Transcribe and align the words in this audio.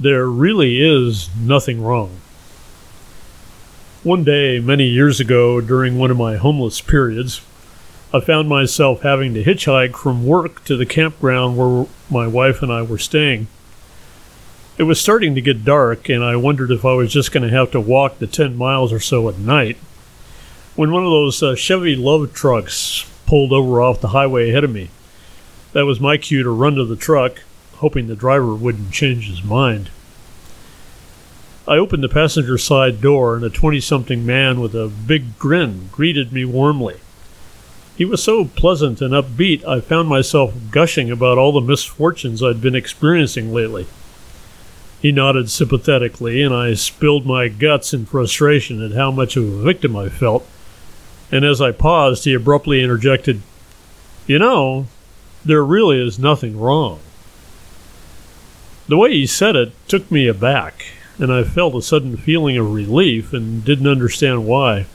there 0.00 0.26
really 0.26 0.80
is 0.80 1.28
nothing 1.36 1.82
wrong. 1.82 2.16
One 4.02 4.24
day, 4.24 4.58
many 4.58 4.86
years 4.86 5.20
ago, 5.20 5.60
during 5.60 5.98
one 5.98 6.10
of 6.10 6.16
my 6.16 6.36
homeless 6.36 6.80
periods, 6.80 7.42
I 8.14 8.20
found 8.20 8.48
myself 8.48 9.02
having 9.02 9.34
to 9.34 9.44
hitchhike 9.44 9.94
from 9.94 10.26
work 10.26 10.64
to 10.64 10.76
the 10.76 10.86
campground 10.86 11.58
where 11.58 11.86
my 12.10 12.26
wife 12.26 12.62
and 12.62 12.72
I 12.72 12.80
were 12.80 12.96
staying. 12.96 13.48
It 14.78 14.84
was 14.84 14.98
starting 14.98 15.34
to 15.34 15.42
get 15.42 15.66
dark, 15.66 16.08
and 16.08 16.24
I 16.24 16.36
wondered 16.36 16.70
if 16.70 16.86
I 16.86 16.94
was 16.94 17.12
just 17.12 17.30
going 17.30 17.42
to 17.42 17.54
have 17.54 17.70
to 17.72 17.80
walk 17.80 18.18
the 18.18 18.26
10 18.26 18.56
miles 18.56 18.94
or 18.94 19.00
so 19.00 19.28
at 19.28 19.36
night. 19.36 19.76
When 20.76 20.92
one 20.92 21.04
of 21.04 21.10
those 21.10 21.42
uh, 21.42 21.54
Chevy 21.54 21.94
LUV 21.94 22.32
trucks 22.32 23.04
pulled 23.26 23.52
over 23.52 23.82
off 23.82 24.00
the 24.00 24.08
highway 24.08 24.48
ahead 24.48 24.64
of 24.64 24.72
me, 24.72 24.88
that 25.74 25.84
was 25.84 26.00
my 26.00 26.16
cue 26.16 26.42
to 26.42 26.50
run 26.50 26.76
to 26.76 26.86
the 26.86 26.96
truck, 26.96 27.42
hoping 27.80 28.06
the 28.06 28.14
driver 28.14 28.54
wouldn't 28.54 28.92
change 28.92 29.28
his 29.28 29.42
mind. 29.42 29.90
I 31.66 31.76
opened 31.76 32.02
the 32.02 32.08
passenger 32.08 32.58
side 32.58 33.00
door, 33.00 33.36
and 33.36 33.44
a 33.44 33.50
20 33.50 33.80
something 33.80 34.26
man 34.26 34.60
with 34.60 34.74
a 34.74 34.88
big 34.88 35.38
grin 35.38 35.88
greeted 35.90 36.32
me 36.32 36.44
warmly. 36.44 36.96
He 37.96 38.04
was 38.04 38.22
so 38.22 38.46
pleasant 38.46 39.00
and 39.00 39.12
upbeat, 39.12 39.64
I 39.64 39.80
found 39.80 40.08
myself 40.08 40.54
gushing 40.70 41.10
about 41.10 41.38
all 41.38 41.52
the 41.52 41.60
misfortunes 41.60 42.42
I'd 42.42 42.60
been 42.60 42.74
experiencing 42.74 43.52
lately. 43.52 43.86
He 45.00 45.12
nodded 45.12 45.50
sympathetically, 45.50 46.42
and 46.42 46.54
I 46.54 46.74
spilled 46.74 47.24
my 47.24 47.48
guts 47.48 47.94
in 47.94 48.04
frustration 48.04 48.82
at 48.82 48.92
how 48.92 49.10
much 49.10 49.36
of 49.36 49.44
a 49.44 49.62
victim 49.62 49.96
I 49.96 50.10
felt. 50.10 50.46
And 51.32 51.44
as 51.44 51.60
I 51.60 51.72
paused, 51.72 52.24
he 52.24 52.34
abruptly 52.34 52.82
interjected, 52.82 53.40
You 54.26 54.38
know, 54.38 54.86
there 55.44 55.64
really 55.64 56.04
is 56.04 56.18
nothing 56.18 56.58
wrong. 56.58 57.00
The 58.90 58.96
way 58.96 59.12
he 59.12 59.26
said 59.28 59.54
it 59.54 59.70
took 59.86 60.10
me 60.10 60.26
aback, 60.26 60.84
and 61.16 61.32
I 61.32 61.44
felt 61.44 61.76
a 61.76 61.80
sudden 61.80 62.16
feeling 62.16 62.56
of 62.56 62.74
relief 62.74 63.32
and 63.32 63.64
didn't 63.64 63.86
understand 63.86 64.48
why. 64.48 64.86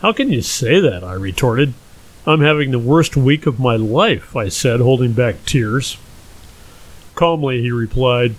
How 0.00 0.14
can 0.14 0.32
you 0.32 0.40
say 0.40 0.80
that? 0.80 1.04
I 1.04 1.12
retorted. 1.12 1.74
I'm 2.26 2.40
having 2.40 2.70
the 2.70 2.78
worst 2.78 3.14
week 3.14 3.44
of 3.44 3.60
my 3.60 3.76
life, 3.76 4.34
I 4.34 4.48
said, 4.48 4.80
holding 4.80 5.12
back 5.12 5.44
tears. 5.44 5.98
Calmly, 7.14 7.60
he 7.60 7.70
replied, 7.70 8.36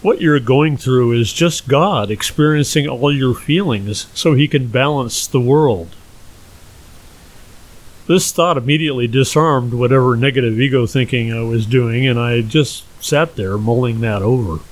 What 0.00 0.20
you're 0.20 0.40
going 0.40 0.76
through 0.76 1.12
is 1.12 1.32
just 1.32 1.68
God 1.68 2.10
experiencing 2.10 2.88
all 2.88 3.14
your 3.14 3.32
feelings 3.32 4.08
so 4.12 4.34
he 4.34 4.48
can 4.48 4.66
balance 4.66 5.24
the 5.28 5.40
world. 5.40 5.94
This 8.08 8.32
thought 8.32 8.58
immediately 8.58 9.06
disarmed 9.06 9.72
whatever 9.72 10.16
negative 10.16 10.60
ego 10.60 10.84
thinking 10.84 11.32
I 11.32 11.42
was 11.42 11.64
doing, 11.64 12.08
and 12.08 12.18
I 12.18 12.40
just 12.40 12.82
sat 13.02 13.36
there 13.36 13.58
mulling 13.58 14.00
that 14.00 14.22
over. 14.22 14.62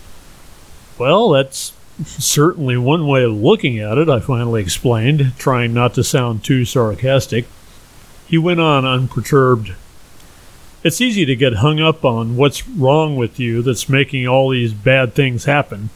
Well, 0.99 1.31
that's 1.31 1.73
certainly 2.05 2.77
one 2.77 3.07
way 3.07 3.25
of 3.25 3.33
looking 3.33 3.79
at 3.79 3.99
it, 3.99 4.09
I 4.09 4.21
finally 4.21 4.63
explained, 4.63 5.35
trying 5.39 5.75
not 5.75 5.95
to 5.95 6.05
sound 6.05 6.43
too 6.43 6.65
sarcastic. 6.65 7.47
He 8.27 8.39
went 8.39 8.61
on 8.61 8.87
unperturbed. 8.87 9.75
It's 10.83 11.01
easy 11.01 11.27
to 11.27 11.37
get 11.37 11.55
hung 11.57 11.81
up 11.81 12.05
on 12.05 12.37
what's 12.37 12.67
wrong 12.67 13.17
with 13.17 13.39
you 13.39 13.61
that's 13.61 13.89
making 13.89 14.27
all 14.27 14.49
these 14.49 14.73
bad 14.73 15.15
things 15.15 15.45
happen, 15.45 15.91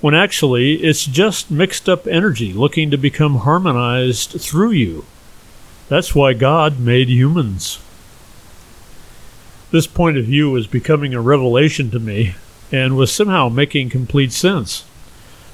when 0.00 0.14
actually 0.14 0.74
it's 0.74 1.04
just 1.04 1.50
mixed 1.50 1.88
up 1.88 2.06
energy 2.06 2.52
looking 2.52 2.90
to 2.90 2.96
become 2.96 3.38
harmonized 3.38 4.40
through 4.40 4.70
you. 4.70 5.06
That's 5.88 6.14
why 6.14 6.34
God 6.34 6.78
made 6.78 7.08
humans. 7.08 7.80
This 9.70 9.86
point 9.86 10.16
of 10.16 10.24
view 10.24 10.50
was 10.50 10.66
becoming 10.66 11.12
a 11.12 11.20
revelation 11.20 11.90
to 11.90 11.98
me 11.98 12.34
and 12.72 12.96
was 12.96 13.12
somehow 13.12 13.48
making 13.48 13.90
complete 13.90 14.32
sense, 14.32 14.84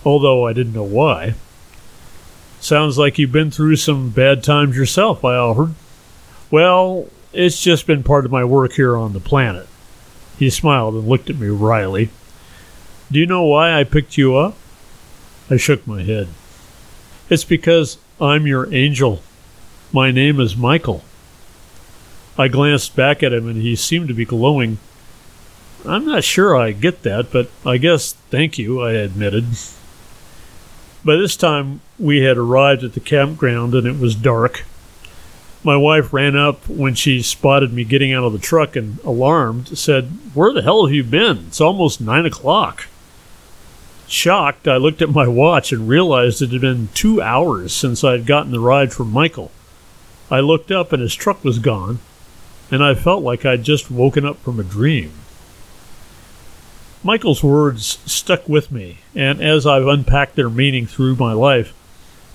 although 0.05 0.47
I 0.47 0.53
didn't 0.53 0.73
know 0.73 0.85
why. 0.85 1.35
Sounds 2.61 2.97
like 2.97 3.19
you've 3.19 3.33
been 3.33 3.51
through 3.51 3.77
some 3.77 4.11
bad 4.11 4.45
times 4.45 4.77
yourself, 4.77 5.25
I 5.25 5.35
offered. 5.35 5.75
Well, 6.51 7.09
it's 7.33 7.61
just 7.61 7.87
been 7.87 8.05
part 8.05 8.25
of 8.25 8.31
my 8.31 8.45
work 8.45 8.75
here 8.75 8.97
on 8.97 9.13
the 9.13 9.21
planet. 9.21 9.67
He 10.39 10.49
smiled 10.49 10.95
and 10.95 11.09
looked 11.09 11.29
at 11.29 11.39
me 11.39 11.49
wryly. 11.49 12.11
Do 13.11 13.19
you 13.19 13.27
know 13.27 13.45
why 13.45 13.79
I 13.79 13.85
picked 13.85 14.17
you 14.17 14.37
up? 14.37 14.57
I 15.51 15.57
shook 15.57 15.87
my 15.87 16.03
head. 16.03 16.29
It's 17.29 17.45
because 17.45 17.99
I'm 18.21 18.47
your 18.47 18.73
angel. 18.73 19.23
My 19.93 20.11
name 20.11 20.41
is 20.41 20.57
Michael. 20.57 21.03
I 22.37 22.49
glanced 22.49 22.97
back 22.97 23.23
at 23.23 23.33
him 23.33 23.49
and 23.49 23.63
he 23.63 23.77
seemed 23.77 24.09
to 24.09 24.15
be 24.15 24.25
glowing. 24.25 24.79
I'm 25.87 26.05
not 26.07 26.25
sure 26.25 26.57
I 26.57 26.73
get 26.73 27.03
that, 27.03 27.31
but 27.31 27.51
I 27.65 27.77
guess 27.77 28.15
thank 28.31 28.59
you, 28.59 28.81
I 28.81 28.93
admitted. 28.93 29.45
By 31.05 31.17
this 31.17 31.37
time, 31.37 31.81
we 31.99 32.23
had 32.23 32.39
arrived 32.39 32.83
at 32.83 32.95
the 32.95 33.01
campground 33.01 33.75
and 33.75 33.87
it 33.87 33.99
was 33.99 34.15
dark. 34.15 34.65
My 35.63 35.77
wife 35.77 36.13
ran 36.13 36.37
up 36.37 36.69
when 36.69 36.95
she 36.95 37.23
spotted 37.23 37.73
me 37.73 37.85
getting 37.85 38.13
out 38.13 38.25
of 38.25 38.33
the 38.33 38.39
truck 38.39 38.77
and, 38.77 38.99
alarmed, 39.01 39.79
said, 39.79 40.05
Where 40.35 40.53
the 40.53 40.63
hell 40.63 40.87
have 40.87 40.95
you 40.95 41.05
been? 41.05 41.45
It's 41.49 41.61
almost 41.61 42.01
nine 42.01 42.27
o'clock. 42.27 42.89
Shocked, 44.07 44.69
I 44.69 44.77
looked 44.77 45.01
at 45.01 45.09
my 45.11 45.27
watch 45.27 45.73
and 45.73 45.89
realized 45.89 46.43
it 46.43 46.51
had 46.51 46.61
been 46.61 46.89
two 46.95 47.23
hours 47.23 47.73
since 47.73 48.05
I 48.05 48.13
had 48.13 48.27
gotten 48.27 48.53
the 48.53 48.61
ride 48.61 48.93
from 48.93 49.11
Michael. 49.11 49.51
I 50.31 50.41
looked 50.41 50.71
up 50.71 50.93
and 50.93 51.01
his 51.01 51.15
truck 51.15 51.43
was 51.45 51.59
gone, 51.59 52.01
and 52.75 52.83
I 52.83 52.95
felt 52.95 53.23
like 53.23 53.47
I'd 53.47 53.63
just 53.63 53.89
woken 53.89 54.27
up 54.27 54.37
from 54.39 54.59
a 54.59 54.65
dream. 54.65 55.13
Michael's 57.05 57.45
words 57.45 58.01
stuck 58.05 58.49
with 58.49 58.73
me, 58.73 58.99
and 59.15 59.41
as 59.41 59.65
I've 59.65 59.87
unpacked 59.87 60.35
their 60.35 60.51
meaning 60.51 60.85
through 60.85 61.15
my 61.15 61.35
life, 61.35 61.73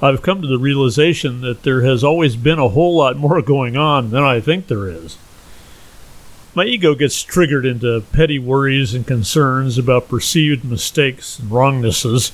I've 0.02 0.22
come 0.22 0.42
to 0.42 0.48
the 0.48 0.58
realization 0.58 1.42
that 1.42 1.64
there 1.64 1.82
has 1.82 2.06
always 2.06 2.38
been 2.38 2.58
a 2.58 2.70
whole 2.70 2.96
lot 2.96 3.18
more 3.18 3.42
going 3.42 3.76
on 3.76 4.12
than 4.12 4.24
I 4.24 4.40
think 4.40 4.68
there 4.68 4.88
is. 4.88 5.18
My 6.56 6.64
ego 6.64 6.96
gets 6.96 7.22
triggered 7.22 7.66
into 7.66 8.02
petty 8.14 8.40
worries 8.40 8.94
and 8.94 9.06
concerns 9.06 9.78
about 9.78 10.08
perceived 10.08 10.64
mistakes 10.64 11.38
and 11.38 11.52
wrongnesses, 11.52 12.30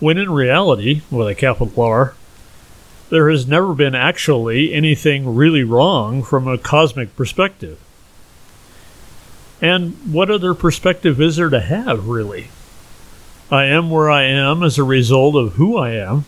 when 0.00 0.16
in 0.16 0.30
reality, 0.30 1.02
with 1.10 1.28
a 1.28 1.34
capital 1.34 1.78
R, 1.78 2.14
there 3.10 3.30
has 3.30 3.46
never 3.46 3.74
been 3.74 3.94
actually 3.94 4.72
anything 4.72 5.34
really 5.34 5.62
wrong 5.62 6.22
from 6.22 6.48
a 6.48 6.58
cosmic 6.58 7.14
perspective. 7.16 7.78
And 9.60 9.94
what 10.12 10.30
other 10.30 10.54
perspective 10.54 11.20
is 11.20 11.36
there 11.36 11.50
to 11.50 11.60
have, 11.60 12.08
really? 12.08 12.48
I 13.50 13.64
am 13.64 13.90
where 13.90 14.10
I 14.10 14.24
am 14.24 14.62
as 14.62 14.78
a 14.78 14.84
result 14.84 15.36
of 15.36 15.54
who 15.54 15.76
I 15.76 15.90
am. 15.90 16.24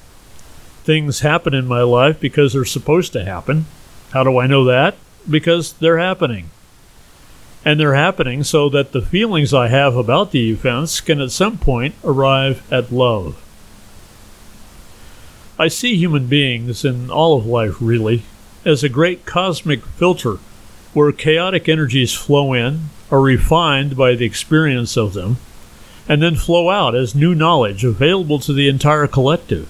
Things 0.84 1.20
happen 1.20 1.54
in 1.54 1.66
my 1.66 1.82
life 1.82 2.20
because 2.20 2.52
they're 2.52 2.64
supposed 2.64 3.12
to 3.14 3.24
happen. 3.24 3.66
How 4.12 4.22
do 4.22 4.38
I 4.38 4.46
know 4.46 4.64
that? 4.64 4.96
Because 5.28 5.72
they're 5.74 5.98
happening. 5.98 6.50
And 7.64 7.80
they're 7.80 7.94
happening 7.94 8.44
so 8.44 8.68
that 8.68 8.92
the 8.92 9.02
feelings 9.02 9.52
I 9.52 9.68
have 9.68 9.96
about 9.96 10.30
the 10.30 10.50
events 10.50 11.00
can 11.00 11.20
at 11.20 11.32
some 11.32 11.58
point 11.58 11.96
arrive 12.04 12.62
at 12.72 12.92
love. 12.92 13.42
I 15.58 15.68
see 15.68 15.96
human 15.96 16.26
beings 16.26 16.84
and 16.84 17.10
all 17.10 17.38
of 17.38 17.46
life, 17.46 17.76
really, 17.80 18.24
as 18.64 18.82
a 18.82 18.90
great 18.90 19.24
cosmic 19.24 19.84
filter 19.84 20.38
where 20.92 21.12
chaotic 21.12 21.68
energies 21.68 22.12
flow 22.12 22.52
in, 22.52 22.88
are 23.10 23.20
refined 23.20 23.96
by 23.96 24.14
the 24.14 24.24
experience 24.24 24.96
of 24.96 25.12
them, 25.12 25.36
and 26.08 26.22
then 26.22 26.34
flow 26.34 26.70
out 26.70 26.94
as 26.94 27.14
new 27.14 27.34
knowledge 27.34 27.84
available 27.84 28.38
to 28.38 28.52
the 28.52 28.68
entire 28.68 29.06
collective. 29.06 29.68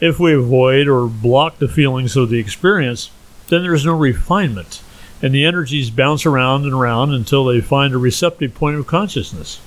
If 0.00 0.20
we 0.20 0.34
avoid 0.34 0.86
or 0.86 1.06
block 1.06 1.58
the 1.58 1.68
feelings 1.68 2.16
of 2.16 2.28
the 2.28 2.38
experience, 2.38 3.10
then 3.48 3.62
there's 3.62 3.86
no 3.86 3.96
refinement, 3.96 4.82
and 5.22 5.34
the 5.34 5.44
energies 5.44 5.90
bounce 5.90 6.26
around 6.26 6.64
and 6.64 6.74
around 6.74 7.12
until 7.12 7.44
they 7.44 7.60
find 7.60 7.94
a 7.94 7.98
receptive 7.98 8.54
point 8.54 8.76
of 8.76 8.86
consciousness. 8.86 9.60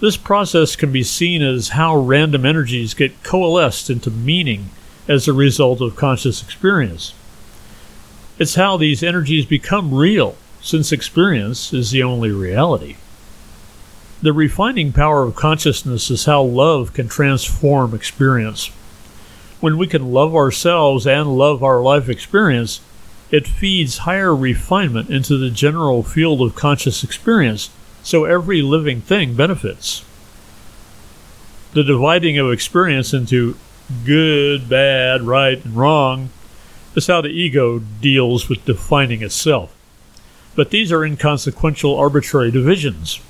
This 0.00 0.16
process 0.16 0.76
can 0.76 0.92
be 0.92 1.02
seen 1.02 1.42
as 1.42 1.70
how 1.70 1.96
random 1.96 2.46
energies 2.46 2.94
get 2.94 3.24
coalesced 3.24 3.90
into 3.90 4.10
meaning 4.10 4.70
as 5.08 5.26
a 5.26 5.32
result 5.32 5.80
of 5.80 5.96
conscious 5.96 6.40
experience. 6.40 7.14
It's 8.38 8.54
how 8.54 8.76
these 8.76 9.02
energies 9.02 9.44
become 9.44 9.92
real, 9.92 10.36
since 10.60 10.92
experience 10.92 11.72
is 11.72 11.90
the 11.90 12.04
only 12.04 12.30
reality. 12.30 12.96
The 14.22 14.32
refining 14.32 14.92
power 14.92 15.24
of 15.24 15.34
consciousness 15.34 16.10
is 16.10 16.26
how 16.26 16.42
love 16.42 16.92
can 16.92 17.08
transform 17.08 17.92
experience. 17.92 18.66
When 19.60 19.78
we 19.78 19.88
can 19.88 20.12
love 20.12 20.36
ourselves 20.36 21.08
and 21.08 21.36
love 21.36 21.64
our 21.64 21.80
life 21.80 22.08
experience, 22.08 22.80
it 23.32 23.48
feeds 23.48 23.98
higher 23.98 24.34
refinement 24.34 25.10
into 25.10 25.36
the 25.36 25.50
general 25.50 26.04
field 26.04 26.40
of 26.40 26.54
conscious 26.54 27.02
experience 27.02 27.70
so 28.02 28.24
every 28.24 28.62
living 28.62 29.00
thing 29.00 29.34
benefits. 29.34 30.04
The 31.72 31.84
dividing 31.84 32.38
of 32.38 32.50
experience 32.50 33.12
into 33.12 33.56
good, 34.04 34.68
bad, 34.68 35.22
right, 35.22 35.62
and 35.64 35.76
wrong 35.76 36.30
is 36.94 37.06
how 37.06 37.20
the 37.20 37.28
ego 37.28 37.78
deals 37.78 38.48
with 38.48 38.64
defining 38.64 39.22
itself. 39.22 39.74
But 40.54 40.70
these 40.70 40.90
are 40.90 41.04
inconsequential, 41.04 41.96
arbitrary 41.96 42.50
divisions. 42.50 43.20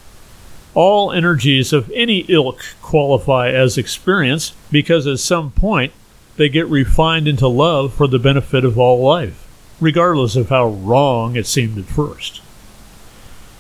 All 0.74 1.12
energies 1.12 1.72
of 1.72 1.90
any 1.94 2.24
ilk 2.28 2.64
qualify 2.80 3.50
as 3.50 3.76
experience 3.76 4.54
because 4.70 5.06
at 5.06 5.18
some 5.18 5.50
point 5.50 5.92
they 6.36 6.48
get 6.48 6.66
refined 6.68 7.26
into 7.26 7.48
love 7.48 7.92
for 7.92 8.06
the 8.06 8.18
benefit 8.18 8.64
of 8.64 8.78
all 8.78 9.02
life, 9.02 9.46
regardless 9.80 10.36
of 10.36 10.48
how 10.48 10.68
wrong 10.68 11.36
it 11.36 11.46
seemed 11.46 11.76
at 11.78 11.84
first. 11.84 12.40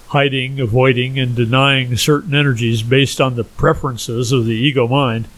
Hiding, 0.08 0.58
avoiding, 0.58 1.18
and 1.18 1.36
denying 1.36 1.96
certain 1.96 2.34
energies 2.34 2.82
based 2.82 3.20
on 3.20 3.36
the 3.36 3.44
preferences 3.44 4.32
of 4.32 4.46
the 4.46 4.54
ego 4.54 4.88
mind 4.88 5.28